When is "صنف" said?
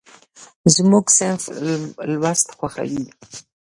1.17-1.43